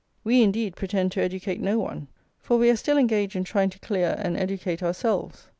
We, 0.23 0.41
indeed, 0.41 0.75
pretend 0.75 1.11
to 1.11 1.21
educate 1.21 1.61
no 1.61 1.77
one, 1.77 2.07
for 2.39 2.57
we 2.57 2.71
are 2.71 2.75
still 2.75 2.97
engaged 2.97 3.35
in 3.35 3.43
trying 3.43 3.69
to 3.69 3.77
clear 3.79 4.15
and 4.17 4.35
educate 4.35 4.81
ourselves. 4.81 5.47